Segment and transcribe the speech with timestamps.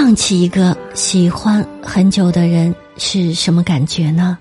[0.00, 4.38] 放弃一个喜欢很久的人是什么感觉呢？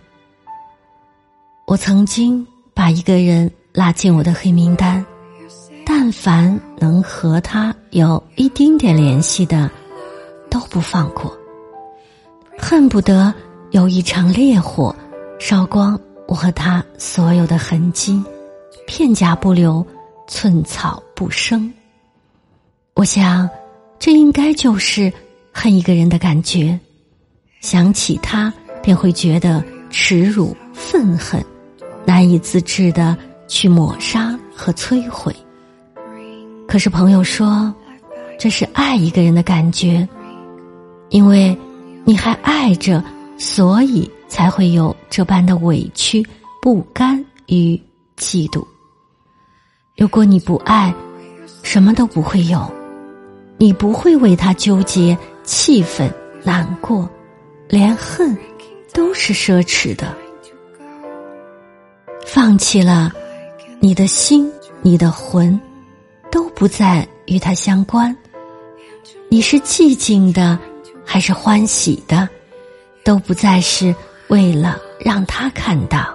[1.65, 5.03] 我曾经把一个人拉进我的黑名单，
[5.83, 9.67] 但凡能和他有一丁点联系的，
[10.47, 11.35] 都不放过，
[12.59, 13.33] 恨不得
[13.71, 14.95] 有一场烈火
[15.39, 18.23] 烧光我和他所有的痕迹，
[18.85, 19.83] 片甲不留，
[20.27, 21.73] 寸草不生。
[22.93, 23.49] 我想，
[23.97, 25.11] 这应该就是
[25.59, 26.79] 恨一个人的感觉，
[27.61, 31.43] 想起他便会觉得耻辱、愤恨，
[32.05, 35.35] 难以自制的去抹杀和摧毁。
[36.67, 37.73] 可是朋友说，
[38.37, 40.07] 这是爱一个人的感觉，
[41.09, 41.57] 因为
[42.05, 43.03] 你还爱着，
[43.39, 46.23] 所以才会有这般的委屈、
[46.61, 47.75] 不甘与
[48.15, 48.63] 嫉妒。
[49.97, 50.93] 如果你不爱，
[51.63, 52.71] 什么都不会有，
[53.57, 57.09] 你不会为他纠结、气愤、难过，
[57.69, 58.37] 连恨
[58.93, 60.13] 都是奢侈的。
[62.25, 63.13] 放弃了，
[63.79, 65.57] 你的心、你的魂
[66.29, 68.15] 都不再与他相关。
[69.29, 70.59] 你是寂静的，
[71.05, 72.27] 还是欢喜的，
[73.05, 73.95] 都不再是
[74.27, 76.13] 为了让他看到。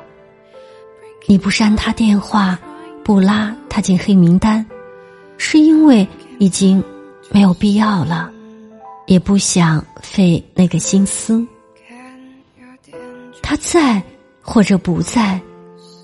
[1.26, 2.58] 你不删他电话，
[3.02, 4.64] 不拉他进黑名单，
[5.38, 6.06] 是因为
[6.38, 6.84] 已经
[7.30, 8.30] 没有必要了，
[9.06, 11.46] 也不想费那个心思。
[13.42, 14.02] 他在
[14.40, 15.40] 或者不在，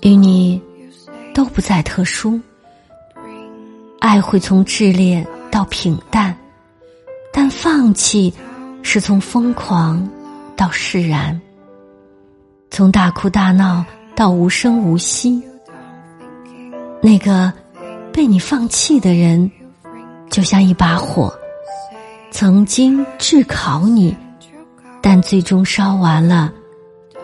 [0.01, 0.61] 与你
[1.33, 2.39] 都不再特殊。
[3.99, 6.35] 爱会从炽烈到平淡，
[7.33, 8.33] 但放弃
[8.81, 10.07] 是从疯狂
[10.55, 11.39] 到释然，
[12.69, 13.83] 从大哭大闹
[14.15, 15.41] 到无声无息。
[17.01, 17.51] 那个
[18.13, 19.49] 被你放弃的人，
[20.29, 21.33] 就像一把火，
[22.39, 24.15] 曾经炙烤你，
[25.01, 26.49] 但最终烧完了，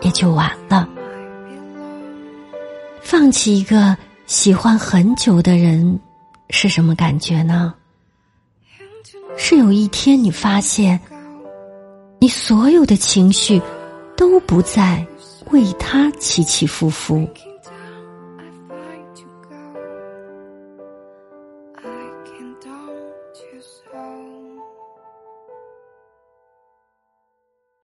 [0.02, 0.86] 也就完了。
[3.00, 3.96] 放弃一个
[4.26, 5.98] 喜欢很久的人。
[6.50, 7.72] 是什么感觉呢？
[9.38, 11.00] 是有一天你发现，
[12.18, 13.58] 你所有的情绪
[14.18, 15.02] 都不再
[15.50, 17.26] 为他起起伏伏，